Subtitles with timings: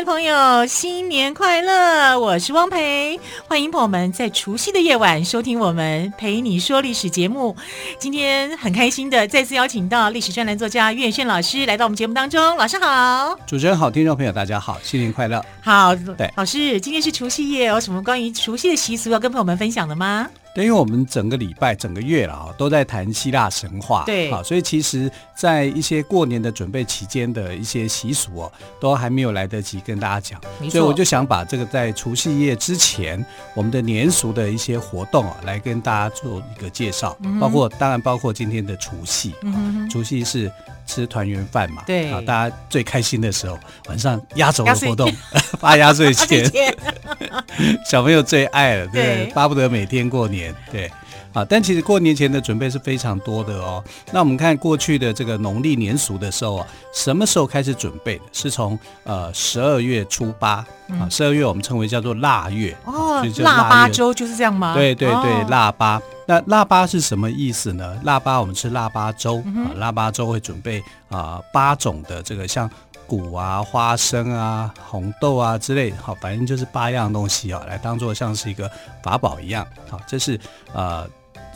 [0.00, 2.18] 的朋友，新年快乐！
[2.18, 7.54] 我是汪培，欢迎朋友们在除夕的夜晚收听我们陪你说历史节目。
[7.98, 12.56] 今天很开心的再次邀请到历史专栏作家岳轩老师来到我们节目当中。
[12.56, 15.44] 老师好，主持人好，听众朋友大家好，新年快乐！
[15.62, 20.28] 好，对，老师，今天是除夕夜，有什么关于除夕的习俗要跟朋友们分享的吗？
[20.54, 33.24] 对，因为我们整个礼拜、整个月了啊，都在谈希腊神话，对，好，所以其实，在一些过年的准备期间的一些习俗哦，都还没有来得及跟大家讲，所以我就想把这个在除夕夜之前，
[33.54, 40.50] 我们的年俗的一些活动啊，来跟大家做一个介绍，嗯、包括当然包括今天的除夕，嗯、除夕是。
[40.86, 42.10] 吃团圆饭嘛，对。
[42.10, 45.10] 啊，大家最开心的时候，晚上压轴的活动，
[45.58, 46.50] 发压岁钱，
[47.88, 50.90] 小朋友最爱了，对，巴不得每天过年，对，
[51.34, 53.82] 啊，但其实过年前的准备是非常多的哦。
[54.12, 58.24] 那我们看过去的这个农历年俗的时候啊，什么时候开始准备的？
[58.32, 64.74] 是从呃十二月初八啊，十二月我们称为叫做腊月哦，腊八粥就是这样吗？
[64.74, 66.00] 对对对，腊八。
[66.26, 68.00] 那腊八是什么意思呢？
[68.04, 72.70] 腊八我们吃腊八粥啊，腊八粥会准备啊八种的这个像
[73.06, 78.70] 谷啊、花生啊、红豆啊之类，好，反正就是八样东西啊，来当做像是一个
[79.02, 79.66] 法宝一样。
[79.90, 80.40] 好，这是
[80.72, 81.06] 呃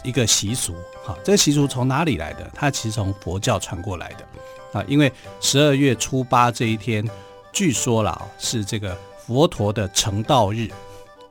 [0.03, 0.75] 一个习俗。
[1.05, 2.51] 哈，这个习俗从哪里来的？
[2.55, 7.09] 它其实从佛教传过来的啊，因为十二月初八这一天，
[7.53, 10.71] 据说啦是这个佛陀的成道日。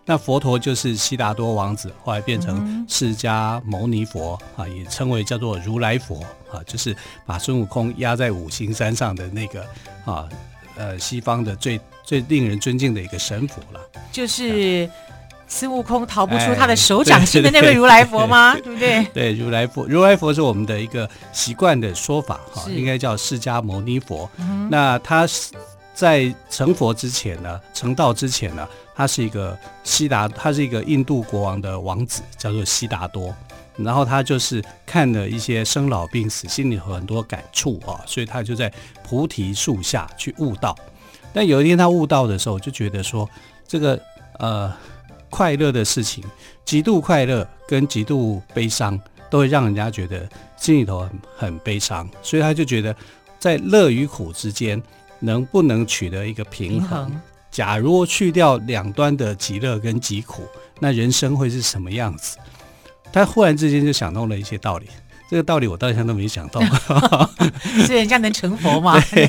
[0.09, 6.95] 那佛陀就是悉达多王子，后来变成释迦牟尼佛啊，也称为叫做如来佛啊，就是
[7.25, 9.65] 把孙悟空压在五行山上的那个
[10.05, 10.29] 啊，
[10.77, 13.81] 呃，西方的最最令人尊敬的一个神佛了。
[14.09, 14.89] 就是
[15.47, 18.53] 孙悟空逃不出他的手掌心的那位如来佛吗？
[18.55, 19.03] 对不对？
[19.13, 24.29] 对，如来佛，如来佛是我们的一个习惯的说法哈，应该叫释迦牟尼佛。
[24.69, 25.51] 那他是。
[25.97, 33.33] 在成佛之前呢，成道之前呢，他是一个悉达，他是一个印度国王的王子，叫做悉达多。
[33.75, 38.71] 然后他就是看了一些生老病死，心里有很多感触啊，所以他就在
[39.03, 40.77] 菩提树下去悟道。
[41.33, 43.27] 但有一天他悟道的时候，就觉得说，
[43.67, 43.99] 这个
[44.37, 44.71] 呃
[45.29, 46.23] 快乐的事情，
[46.65, 48.99] 极度快乐跟极度悲伤，
[49.29, 52.95] 都会让人家觉得心里头很很悲伤，所以他就觉得
[53.39, 54.81] 在乐与苦之间。
[55.19, 56.79] 能不能取得一个平衡？
[56.79, 57.21] 平衡。
[57.49, 60.43] 假如去掉两端的极乐跟极苦，
[60.79, 62.37] 那人生会是什么样子？
[63.11, 64.85] 他忽然之间就想通了一些道理。
[65.29, 66.61] 这个道理我到现在都没想到，
[67.85, 68.99] 所以人家能成佛嘛？
[69.11, 69.27] 对，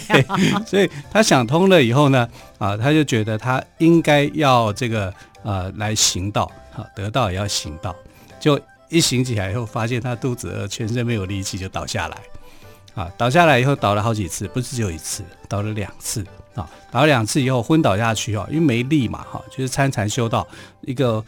[0.67, 2.29] 所以他想通了以后呢，
[2.59, 7.95] 啊，他就觉得他应该要这个呃来行道，啊，得道也要行道。
[8.39, 12.17] 就一行起来以后，发现他肚子饿，全身没有力气，就倒下来。
[12.95, 20.47] 啊，倒下来以后倒了好几次，不是只有一次，倒了两次啊，倒了两次以后昏倒下去啊，因为没力嘛，哈，就是参禅修道，
[20.81, 21.25] 一个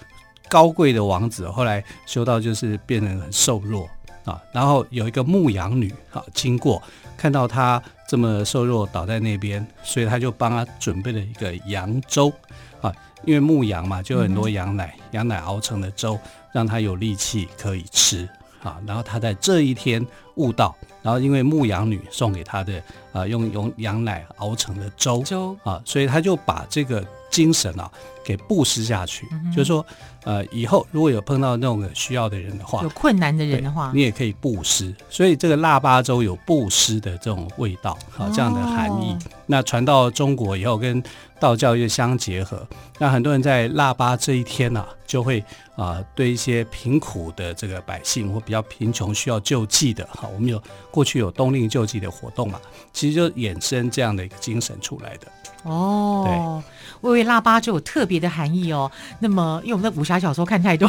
[0.49, 3.89] 高贵的王子，后来修道就是变得很瘦弱
[4.25, 6.83] 啊，然后有一个牧羊女啊经过，
[7.17, 12.33] 看到他这么瘦弱倒在那边，所以他就帮他准备了一个羊粥
[12.81, 12.93] 啊，
[13.25, 16.19] 因为牧羊嘛，就有很多羊奶，嗯、羊奶熬成的粥，
[16.53, 18.29] 让他有力气可以吃。
[18.63, 22.77] 啊，然后他在这一天悟道，然后因为牧羊女送给他的
[23.11, 27.91] 啊、呃，用用羊奶熬成的粥粥啊，所以他就把这个精神啊
[28.31, 29.85] 给布施下去，嗯、就是说，
[30.25, 39.13] 呃，以后如果有碰到那种需要的人的话，有困难的人的话，你也可以布施，所以这个腊八粥有布施的这种味道，啊，这样的含义。
[39.13, 41.03] 哦、那传到中国以后，跟
[41.41, 42.67] 道教又相结合，
[42.99, 45.43] 那很多人在腊八这一天呢、啊，就会。
[45.77, 52.61] 啊，对一些贫苦的这个百姓或比较贫穷需要救济的哈，我们有过去有冬令救济的活动嘛，
[52.93, 55.27] 其实就衍生这样的一个精神出来的。
[55.63, 58.91] 哦，对，我以为腊八就有特别的含义哦。
[59.19, 60.89] 那么，因为我们的武侠小说看太多，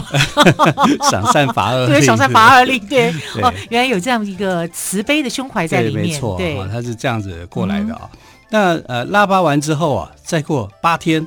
[1.10, 3.10] 赏善罚恶， 对，赏善罚恶令，对，
[3.42, 8.10] 哦，原来有这样一个慈悲的胸怀在里面，没错，对，他是这样子过来的啊。
[8.50, 11.26] 那呃，腊八完之后啊，再过八天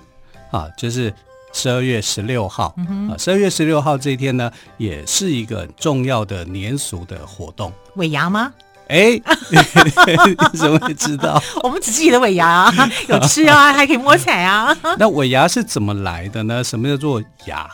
[0.50, 1.12] 啊，就是。
[1.56, 2.74] 十二月十六号，
[3.08, 7.72] 啊，十二月十六号这一天呢，也是一个很重要的年俗的活动。
[7.94, 8.52] 尾牙吗？
[8.88, 9.10] 哎，
[10.52, 11.42] 你怎么会知道？
[11.62, 12.72] 我们只记得尾牙
[13.08, 14.76] 有吃啊，还可以摸彩啊。
[14.98, 16.62] 那尾牙是怎么来的呢？
[16.62, 17.68] 什么叫做牙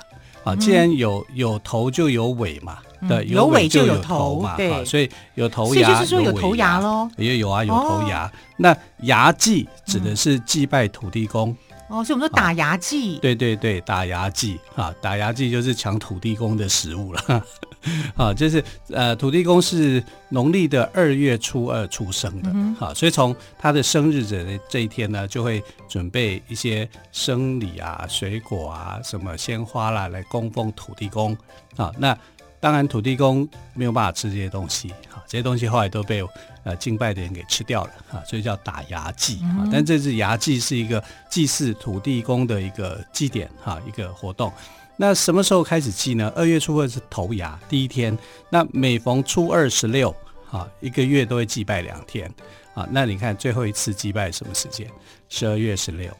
[0.45, 0.55] 啊？
[0.57, 2.79] 既然有有头就有尾嘛，
[3.09, 7.09] 对，有尾就有头嘛，对，所以有头牙，就是说有头牙喽。
[7.17, 8.31] 也有啊，有头牙。
[8.57, 11.57] 那牙祭指的是祭拜土地公。
[11.90, 13.19] 哦，所以我们说打牙祭。
[13.19, 17.44] 对对对，打牙祭啊，打牙祭就是抢土地公的食物了。
[18.14, 31.37] 啊，就是呃，土地公是农历的二月初二出生的，好、嗯，所以从他的生日的这一天呢，就会准备一些生理啊、水果啊、什么鲜花啦，来供奉土地公。
[31.76, 32.16] 啊，那
[32.61, 36.23] 当然土地公没有办法吃这些东西，啊，这些东西后来都被
[36.62, 39.67] 呃敬拜的人给吃掉了，啊，所以叫打牙祭啊。
[39.73, 44.53] 但这次牙祭是一个祭祀土地公的一个祭典，哈，一个活动。
[44.97, 46.31] 那什么时候开始祭呢？
[46.37, 48.17] 二月初二是头牙第一天。
[48.51, 50.15] 那每逢初二十六，
[50.51, 52.31] 啊，一个月都会祭拜两天，
[52.75, 54.87] 啊，那你看最后一次祭拜什么时间？
[55.31, 56.15] 十二月十六。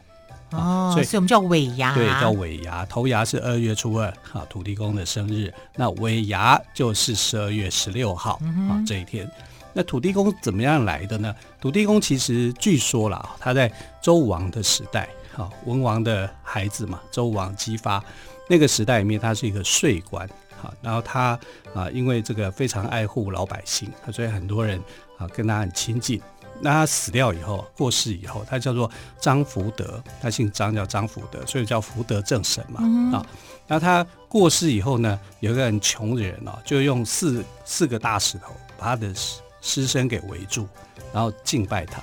[0.53, 1.95] 哦，所以，我们叫尾牙。
[1.95, 2.85] 对，叫尾牙。
[2.87, 5.53] 头牙是二月初二，啊，土地公的生日。
[5.77, 9.31] 那尾牙就是十二月十六号，啊，这一天。
[9.73, 11.33] 那土地公怎么样来的呢？
[11.61, 13.71] 土地公其实据说啦，他在
[14.03, 18.03] 周武王的时代，哈，文王的孩子嘛，周武王姬发。
[18.49, 20.29] 那个时代里面，他是一个税官，
[20.61, 21.39] 好，然后他
[21.73, 24.83] 啊，因为这个非常爱护老百姓，所以很多人
[25.19, 26.21] 啊跟他很亲近。
[26.63, 28.91] 那他死掉以后，过世以后，他叫做
[29.21, 33.27] 张福德，他姓张，叫张福德，所以叫福德正神嘛，嗯、啊。
[33.67, 39.15] 那他过世以后呢，有一个很穷的人哦，就用四四个大石头把他的
[39.61, 40.69] 尸身给围住，
[41.13, 42.03] 然后敬拜他。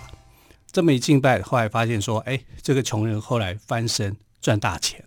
[0.72, 5.04] 这么一敬拜，后来发现说，哎，这个穷人后来翻身赚大钱。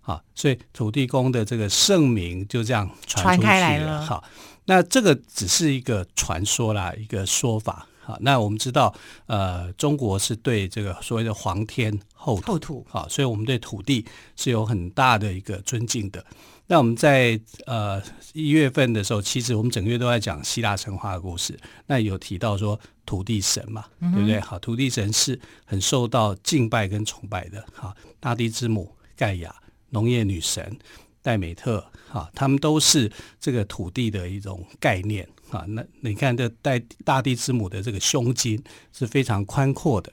[0.00, 4.04] 好，所以土地公的这个盛名就这样传出去了。
[4.04, 4.22] 好，
[4.66, 7.86] 那这个只是一个传说啦，一个说法。
[8.06, 8.94] 好，那我们知道，
[9.26, 12.52] 呃，中国是对这个所谓的皇天后土。
[12.52, 12.86] 后土。
[12.88, 14.06] 好，所以我们对土地
[14.36, 16.24] 是有很大的一个尊敬的。
[16.68, 18.00] 那我们在呃
[18.32, 21.58] 一月份的时候，其实我们整个月都在讲希腊神话的故事。
[21.86, 24.40] 那有提到说土地神嘛，嗯、对不对？
[24.40, 27.64] 好，土地神是很受到敬拜跟崇拜的。
[27.74, 29.52] 好，大地之母盖亚。
[29.90, 30.76] 农业女神
[31.22, 33.10] 戴美特，哈，他们都是
[33.40, 35.64] 这个土地的一种概念，哈。
[35.68, 38.62] 那你看这带大地之母的这个胸襟
[38.92, 40.12] 是非常宽阔的，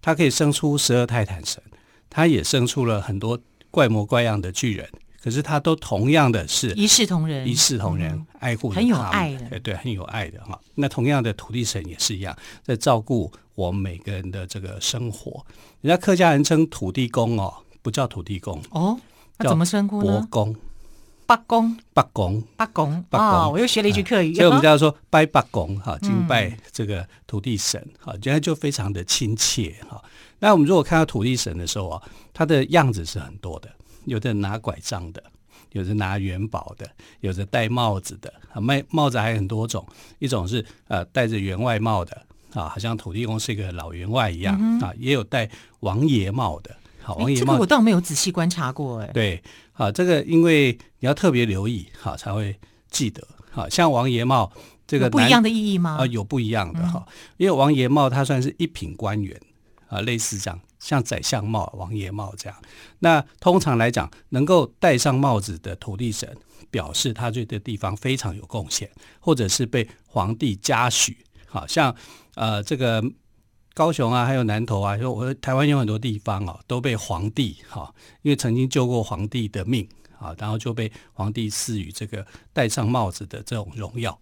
[0.00, 1.62] 它可以生出十二泰坦神，
[2.08, 3.38] 它也生出了很多
[3.70, 4.88] 怪模怪样的巨人，
[5.22, 10.60] 可是它都同样的是一视同仁，一视同仁，嗯、爱护很有爱的，对，很有爱的哈。
[10.74, 15.44] 那同样的土地神也是一样，在照顾我们每个人的这个生活。
[15.80, 17.54] 人家客家人称土地公哦。
[17.84, 18.98] 不叫土地公哦，
[19.36, 20.04] 那怎么称呼呢？
[20.04, 20.56] 伯公、
[21.26, 23.04] 伯公、八公、八公。
[23.10, 24.34] 哦，我又学了一句客语。
[24.34, 30.02] 所以我们叫做拜八公哈，敬拜这个土地神哈，这样就非常的亲切哈。
[30.38, 33.68] 那我们如果看到土地神的时候啊，他的样子是很多的，
[34.04, 35.22] 有的拿拐杖的，
[35.72, 36.86] 有的拿元宝的，
[37.20, 39.86] 有的戴帽子的啊，帽帽子还有很多种，
[40.18, 42.20] 一种是呃戴着员外帽的
[42.52, 45.48] 啊，好像土地公是一个老员外一样啊，也有戴
[45.80, 46.76] 王爷帽的。
[47.04, 49.10] 好，王爷帽、欸、这个我倒没有仔细观察过，哎。
[49.12, 49.42] 对，
[49.72, 52.58] 好，这个因为你要特别留意，好才会
[52.90, 53.22] 记得。
[53.50, 54.50] 好像王爷帽
[54.86, 55.98] 这个不一样的意义吗？
[56.00, 59.38] 啊，有不一样的哈，嗯、因为王爷帽它算是一品官员
[59.86, 62.58] 啊，类似这样，像宰相帽、王爷帽这样。
[63.00, 66.34] 那通常来讲，能够戴上帽子的土地神，
[66.70, 71.18] 表示他对这地方非常有贡献，或者是被皇帝嘉许。
[71.46, 71.94] 好像
[72.34, 73.04] 呃这个。
[73.74, 84.16] 高雄啊，还有南投啊，说我台湾有很多地方哦，都被皇帝哈，因为曾经救过皇帝的命啊，然后就被皇帝赐予这个戴上帽子的这种荣耀。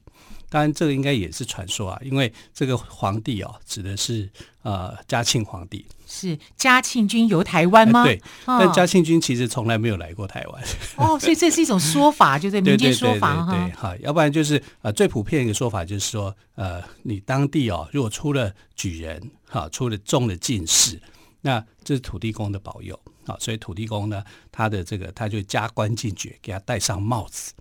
[0.52, 4.28] 当然，这个应该也是传说啊，因为这个皇帝哦，指的是
[4.60, 5.86] 呃嘉庆皇帝。
[6.06, 8.04] 是嘉庆君游台湾吗？
[8.04, 10.62] 对，但嘉庆君其实从来没有来过台湾。
[10.96, 13.96] 哦，所以这是一种说法，就是民间说法对，哈。
[14.00, 21.00] 要不然就是呃最普遍一个说法就是说，呃，你当地哦，如果出了举人，哈，出了中了进士，
[21.40, 22.94] 那这是土地公的保佑
[23.24, 23.34] 啊。
[23.40, 27.54] 所以土地公呢，他的这个他就加官进爵，给他戴上帽子。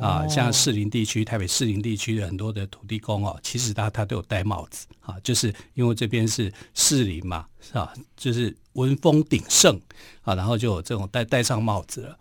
[0.00, 7.92] 啊，像士林地区、台北士林地区的很多的土地公哦，其实他他都有戴帽子啊，就是因为这边是士林嘛，是吧？
[8.16, 9.80] 就是文风鼎盛
[10.22, 12.18] 啊，然后就有这种戴戴上帽子了。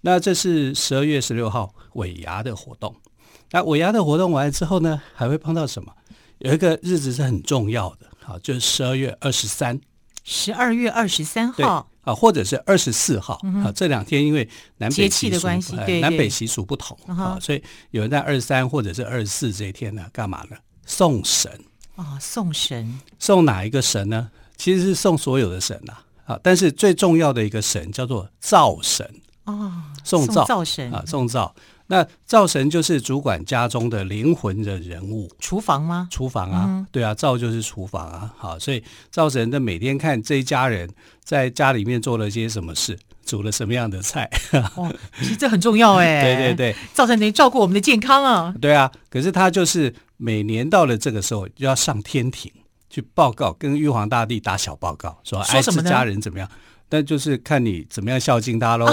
[0.00, 2.94] 那这是十二月十六号尾牙的活动。
[3.50, 5.92] 那尾牙的活动完了之后呢，还会碰到什么？
[6.38, 9.78] 有一个日子是很重要的，好，就是十二月二十三。
[10.24, 11.90] 十二月二十三号。
[12.10, 14.48] 啊，或者是二十四号、啊，这两天因为
[14.78, 20.56] 南北习俗的南北习俗不同啊，所以有人在二十三或者是二十四这一天呢，干嘛呢？
[20.84, 21.50] 送神
[21.94, 24.30] 啊，送神，送哪一个神呢？
[24.56, 29.08] 其实是送所有的神呐，啊，但是最重要的一个神叫做灶神
[29.44, 31.54] 啊，送灶灶神啊，送灶。
[31.90, 36.06] 那灶神就是主管家中的灵魂的人物，厨房吗？
[36.08, 38.32] 厨房啊，嗯、对啊，灶就是厨房啊。
[38.38, 38.80] 好，所以
[39.10, 40.88] 灶神的每天看这一家人
[41.24, 44.30] 在家里面做了些什么事，煮了什么样的菜。
[44.76, 46.22] 哦，其实这很重要哎。
[46.22, 48.54] 对对对，灶神等于照顾我们的健康啊。
[48.60, 52.52] 对啊，可是他就是每年到了这个时候就要上天庭
[52.88, 56.48] 去报告，跟玉皇大帝打小报告，说哎，这家人怎么样？
[56.90, 58.86] 但就是看你怎么样孝敬他喽，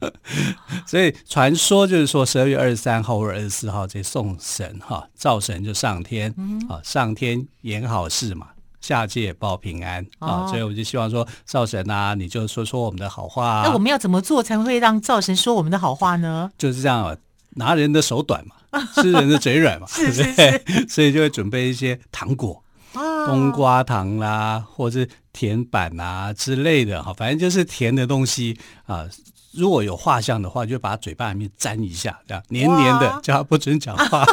[0.86, 6.32] 所以传说就是说十二月二十三号或者二十四号这送神哈，灶神就上天
[6.68, 8.48] 啊，上天演好事嘛，
[8.82, 13.62] 下界报平安啊，所以我就希望说灶神啊，你就说说我们的好话。
[13.64, 16.50] 那我们要怎么做才会让灶神说我们的好话呢？
[16.58, 17.16] 就是这样，
[17.56, 18.54] 拿人的手短嘛，
[18.94, 22.62] 吃人的嘴软嘛， 是是是，所以就会准备一些糖果。
[22.94, 29.06] 冬瓜糖啦、啊，或者是甜板啊之类的哈，反正就是甜的东西啊。
[29.52, 34.24] 如果有画像的话，就把他嘴巴里面沾一下，这样黏黏的，叫他不准讲话。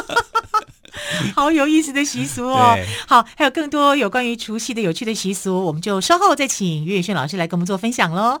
[1.34, 2.76] 好有意思的习俗哦。
[3.06, 8.40] 好，还有更多有关于除夕的有趣的习俗，我们就稍后再请岳宇轩老师来跟我们做分享喽。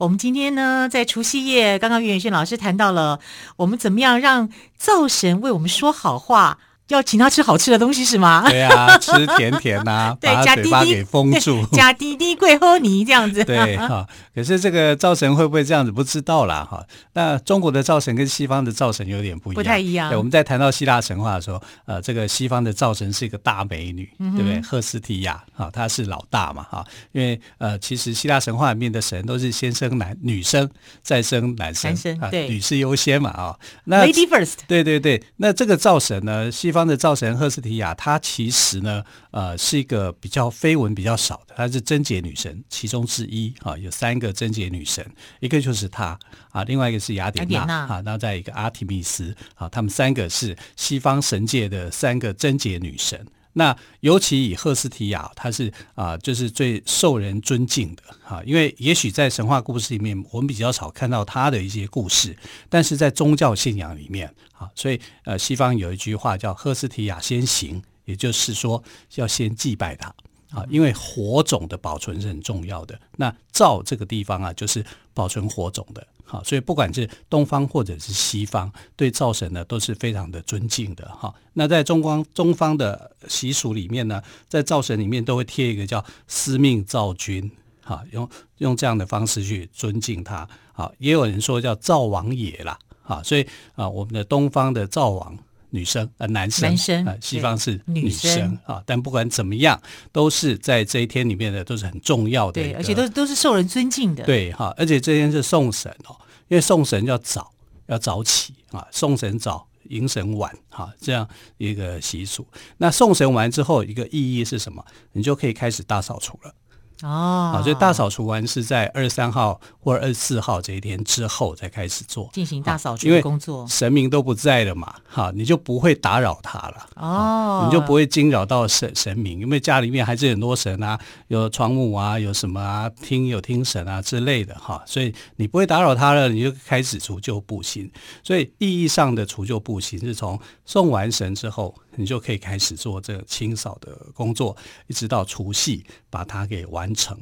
[0.00, 3.20] 我们今天呢，在除夕夜，刚刚岳云轩老师谈到了
[3.56, 6.56] 我们怎么样让灶神为我们说好话。
[6.94, 8.44] 要请他吃好吃的东西是吗？
[8.48, 13.44] 对啊，吃甜甜呐、啊， 把他嘴巴给封住， 加滴滴贵喝泥这样子。
[13.44, 15.92] 对哈，可是这个灶神会不会这样子？
[15.92, 16.84] 不知道啦哈。
[17.12, 20.10] 那中国的灶神跟西方的灶神有点不一样，不太一样。
[20.10, 24.60] 对，我们在谈到希腊神话的时候，呃，这个西方的灶神是一个大美女，嗯、对不对？
[24.60, 26.84] 赫斯提亚哈，她是老大嘛哈。
[27.12, 30.68] 因为呃，其实希腊神话里面的神都是先生男女生，
[31.02, 33.56] 再生男生，男生对，女士优先嘛啊。
[33.84, 34.54] 那 Lady first。
[34.66, 36.79] 对对对，那这个灶神呢，西方。
[36.80, 45.06] 方的灶神赫斯提亚，她其实呢，呃，是一个比较绯闻比较少的，她是贞洁女神其中之一啊，有三个贞洁女神，
[45.40, 46.18] 一个就是她
[46.50, 53.26] 啊，另外一个是雅典娜啊，然后再一个阿提密斯啊，他们三个是西方神界的三个贞洁女神。
[53.54, 62.36] 那尤其以赫斯提亚，她是啊，就是最受人尊敬的哈，因为也许在神话故事里面，我们比较少看到她的一些故事，
[62.68, 68.82] 但是在宗教信仰里面啊，所以呃，西方有一句话叫“赫斯提亚先行”，也就是说
[69.16, 70.14] 要先祭拜她。
[70.50, 73.00] 啊，因为火种的保存是很重要的。
[73.16, 76.04] 那灶这个地方啊，就是保存火种的。
[76.30, 81.04] 好，所以不管是东方或者是西方，对灶神呢都是非常的尊敬的。
[81.08, 87.50] 哈，那在中光中方的习俗里面呢，在灶神里面都会贴一个叫“司命灶君”，
[87.82, 90.48] 哈，用用这样的方式去尊敬他。
[90.72, 92.78] 好，也有人说叫灶王爷啦。
[93.02, 93.44] 好，所以
[93.74, 95.36] 啊，我们的东方的灶王。
[95.70, 98.82] 女生呃，男生，男生呃，西方是女生，女生啊。
[98.86, 99.80] 但不管怎么样，
[100.12, 102.62] 都是在这一天里面的，都是很重要的。
[102.62, 104.24] 对，而且都都是受人尊敬的。
[104.24, 106.16] 对哈，而且这天是送神哦，
[106.48, 107.52] 因为送神要早，
[107.86, 112.46] 要早起啊，送神早，迎神晚哈，这样一个习俗。
[112.78, 114.84] 那送神完之后，一个意义是什么？
[115.12, 116.54] 你就可以开始大扫除了。
[117.02, 122.28] 哦，好，所以大扫除完是在二十三号或者二十四号这一天之后才开始做。
[122.32, 137.90] 进行大扫除的工作，因为神明都不在了嘛，哈，你就不会打扰他了哦，你就不会惊扰到神神明，因为家里面还是很多神啊，有床母啊，有什么啊，听有听神啊之类的哈，所以你不会打扰他了，你就开始除旧布新，
[138.22, 141.74] 所以意义上的除旧布新是从送完神之后。
[141.96, 147.18] 你就可以开始做这个清扫的工作，一直到除夕把它给完成。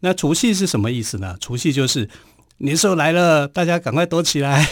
[0.00, 1.36] 那除夕是什么意思呢？
[1.40, 2.08] 除夕就是
[2.58, 4.66] 年兽来了，大家赶快躲起来。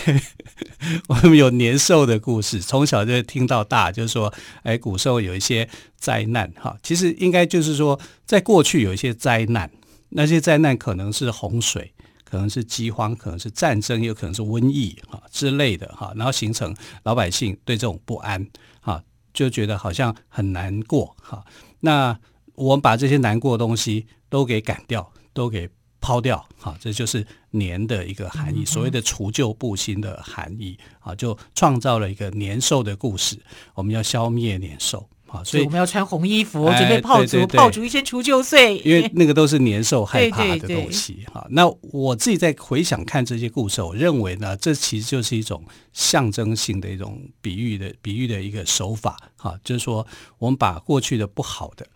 [1.08, 6.76] 我们有年兽的故事，从小就听到大，就是说，哎，古时候有一些灾难哈。
[6.82, 9.70] 其实应该就是说，在过去有一些灾难，
[10.10, 11.92] 那些灾难可能是洪水，
[12.24, 18.44] 可能是饥荒，可能是战争，有可能是瘟疫哈之类的哈，然后形成老百姓对这种不安
[18.80, 19.02] 哈。
[19.32, 21.44] 就觉得好像很难过哈。
[21.78, 22.18] 那
[22.56, 25.68] 我们把这些难过的东西都给赶掉，都给
[26.00, 33.38] 抛掉，哈，这就是年的一个含义，所谓的除旧布新的含义，啊，就创造了一个年兽的故事。
[33.74, 35.06] 我们要消灭年兽。
[35.30, 38.78] 啊，所以我们要穿红衣服，准备炮竹，炮竹一声除旧岁。
[38.78, 41.24] 因为那个都是年兽害怕的东西。
[41.32, 49.16] 哈，那我自己在回想看这些故事，我认为呢，这其实就是一种象征性的一种比喻的比喻的一个手法。
[49.36, 50.04] 哈，就是说，
[50.38, 51.86] 我们把过去的不好的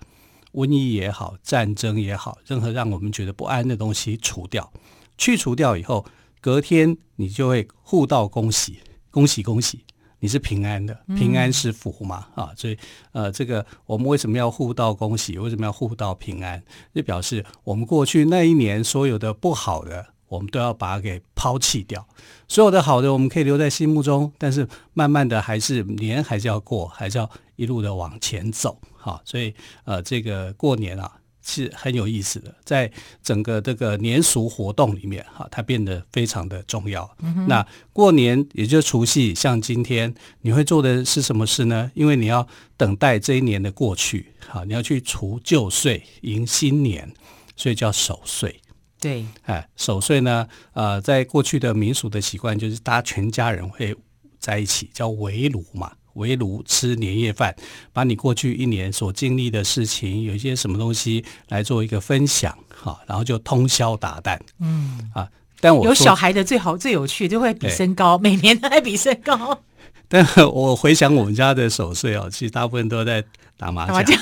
[0.55, 4.73] 瘟疫也好，战争也好，任何让我们觉得不安的东西除掉，
[5.19, 6.07] 去除掉以后，
[6.41, 8.79] 隔天你就会互道恭喜，
[9.11, 9.81] 恭喜恭喜。
[10.21, 12.79] 你是平安的，平安是福嘛、嗯、啊，所以
[13.13, 15.37] 呃，这个我们为什么要互道恭喜？
[15.37, 16.63] 为什么要互道平安？
[16.95, 22.01] 就表示我们过去那一年所有的不好的，我们都要把它给抛弃掉；
[22.49, 28.81] 所有的好的，我们可以留在心目中，但是慢慢的还是年还是要过，还是要一路的往前走。
[28.97, 31.21] 哈、啊，所以呃，这个过年啊。
[31.47, 32.91] 是很有意思的，在
[33.23, 37.07] 整个这个年俗活动里面，哈，它变得非常的重要。
[37.21, 41.93] 嗯、那过年也就是除夕，像今天你会做的是什么事呢？
[41.95, 47.13] 因为你要等待这一年的过去，哈，你要去除旧岁，迎新年，
[47.55, 48.63] 所以叫守岁。
[48.99, 53.95] 对，哎，守岁呢，呃，在过去的民俗的习惯就是大家全家人会
[54.39, 55.93] 在一起，叫围炉嘛。
[56.15, 57.55] 围炉吃年夜饭，
[57.93, 65.11] 把你过去一年所经历的事情，有一些什么东西来做一个分享，哈，然后就通宵达旦，嗯。
[65.15, 65.29] 啊，
[65.61, 69.61] 但我有小孩的最好最有趣，就会比身高，每年都在比身高。
[70.09, 73.25] 但 我回想我们家的守岁哦，其实大部分都在
[73.57, 74.19] 打麻将。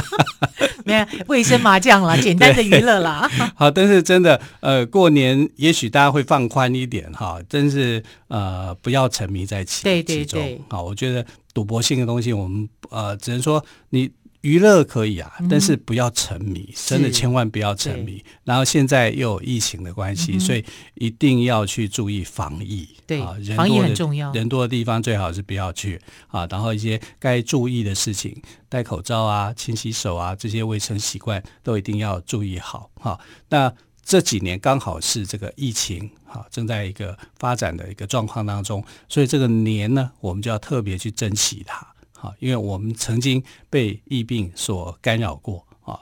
[0.84, 3.28] 没有卫生麻将啦， 简单的娱乐啦。
[3.56, 10.60] 好，但是真的，呃，过年也许大家会放宽一点哈，真是呃，不要沉迷在其对对对其中。
[10.68, 14.10] 好，我觉得赌博性的东西，我们呃，只能说你。
[14.46, 18.24] 娱乐可以啊，但是不要沉迷，嗯、真的千万不要沉迷。
[18.44, 22.88] 然后现在又有疫情的关系，嗯、所以一定要去注意防疫。
[23.08, 24.32] 对啊，人多的防疫很重要。
[24.32, 26.46] 人多的地方最好是不要去啊。
[26.48, 32.88] 然后一些该注意的事情，戴口罩啊、勤洗手啊，这些卫生习惯都一定要注意好。
[32.94, 33.72] 哈、啊，那
[34.04, 41.84] 这几年刚好是这个疫情哈、啊、正在一个发展的一个状况当中，所以这个年呢，我们就要特别去珍惜它。
[42.16, 46.00] 好，因为我们曾经被疫病所干扰过啊，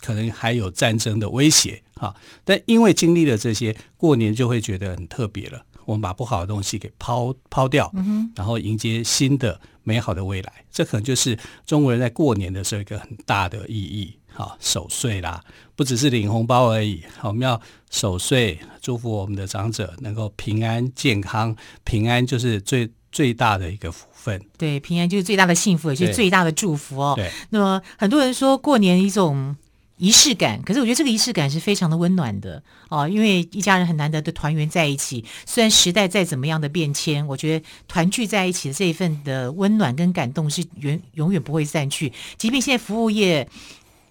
[0.00, 2.14] 可能还有战争的威胁啊。
[2.44, 5.64] 但因为经历了这些，过年就会觉得很特别了。
[5.84, 7.92] 我们把不好的东西给抛抛掉，
[8.36, 10.64] 然后迎接新的美好的未来。
[10.70, 14.16] 这可能就是中国人在过年的时候一个很大的意义。
[14.34, 15.42] 好，守岁啦，
[15.74, 17.02] 不只是领红包而已。
[17.22, 21.54] 我们要守岁，祝福我们的长者能够平安健康。
[21.84, 27.12] 平安就是最最大的一个福分，对，平安就是最大的幸福，也是最大的祝福哦。
[27.14, 29.54] 对，那么很多人说过年一种
[29.98, 35.24] 仪式感，可是我觉得这个仪式感是非常的温暖的哦，因为一家人很难得的团圆在一起。
[35.46, 43.46] 虽然时代再怎么样的变迁，我觉得团聚在一起的这一份的温暖跟感动是永永远不会散去，即便现在服务业。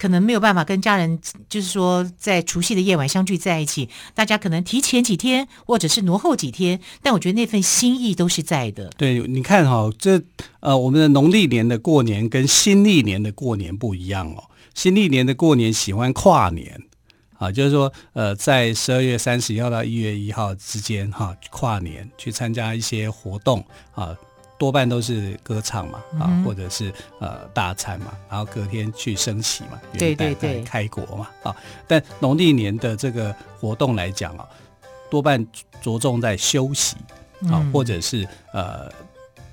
[0.02, 8.90] 可能没有办法跟家人，就是说在除夕的夜晚相聚在一起，大家可能提前几天，或者是挪后几天，但我觉得那份心意都是在的。
[8.98, 10.20] 对，你看哈、这
[10.60, 14.46] 呃，我们的农历年的过年跟新历年的过年不一样哦。
[14.74, 16.82] 新历年的过年喜欢跨年
[17.38, 24.18] 啊，就是说呃，在十二月三十一号到一月一号之间哈，跨年去参加一些活动啊。
[24.62, 31.56] 多半都是歌唱嘛，啊，或者是呃大餐嘛，然后隔天去升旗嘛，元旦开国嘛，啊，
[31.88, 34.45] 但农历年的这个活动来讲啊，
[35.10, 35.43] 多半
[35.82, 36.95] 着重在休息
[37.50, 38.88] 啊，或者是呃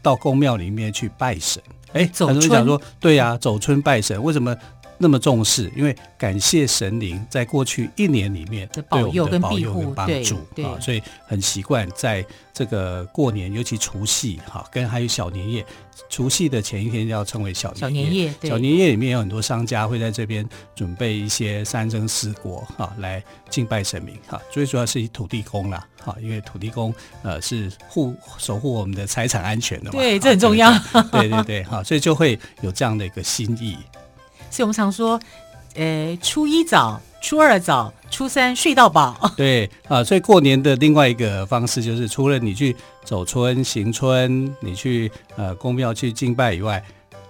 [0.03, 1.63] 到宫庙里面去拜神。
[1.95, 4.55] 哎，很多人讲说，对呀，走春拜神，为什么？
[4.99, 15.65] 那么重视，因为感谢神灵在过去一年里面对我们的保佑跟帮助啊，所以很习惯在这个过年，尤其除夕哈，跟还有小年夜。
[16.09, 24.41] 除夕的前一天要称为小年夜，小年夜，小年夜里面有很多商家会在这边准备一些三牲四果哈，来敬拜神明哈。
[24.51, 30.73] 最主要是以土地公啦哈，因为土地公呃是护守护我们的财产安全的嘛，对，这很重要。
[31.13, 33.77] 对对对哈，所以就会有这样的一个心意。
[34.51, 35.21] 所以我们常说，
[35.75, 39.17] 呃，初一早，初二早，初三睡到饱。
[39.37, 46.83] 对啊，所以过年的另外一个方式就是，除了你去走村、行村，你去呃公庙去敬拜以外，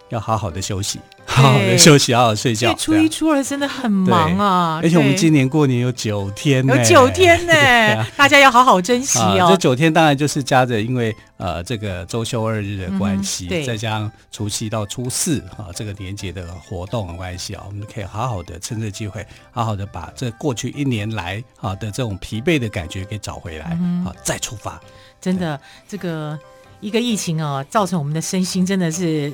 [0.09, 0.99] 要好好的休息。
[1.39, 2.77] 好好的休息，好好睡觉。
[2.77, 9.47] 所以初一、初二真的很忙啊，而且我们今年过年有九天，有九天呢， 大家要好好珍惜哦。
[9.51, 24.81] 这九天当然就是加着，因为呃这个周休二日的关系，再加上除夕到初四啊这个年节的活动的关系啊，我们可以好好的趁这机会，好好的把这过去一年来啊的这种疲惫的感觉给找回来，好再出发。
[25.21, 26.39] 真的，这个
[26.81, 29.33] 一个疫情哦，造成我们的身心真的是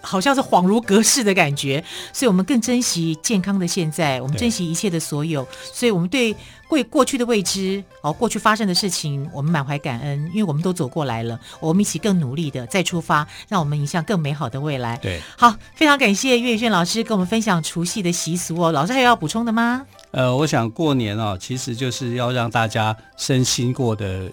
[0.00, 6.34] 好像是恍如隔世的感觉，所以我们更珍惜健康的现在，我们珍惜一切的所有，所以我们对
[6.68, 14.96] 过过去的未知哦，过去发生的事情，我们满怀感恩，因为我们都走过来了，我们一起更努力的再出发，让我们迎向更美好的未来。
[14.98, 19.84] 对，好，非常感谢岳宇轩老师跟我们分享除夕的习俗哦，老师还有要补充的吗？
[20.12, 24.30] 呃，我想过年哦，其实就是要让大家身心过得。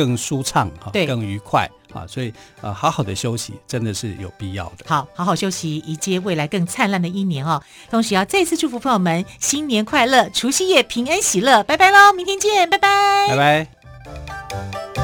[0.00, 2.32] 更舒畅哈，更愉快啊，所以
[2.62, 4.86] 呃，好好的休息真的是有必要的。
[4.86, 7.62] 好，好好休息，迎接未来更灿烂的一年哦。
[7.90, 14.99] 同时要再次祝福朋友们新年快乐，除夕夜平安喜乐，拜拜喽，明天见，拜拜，拜拜。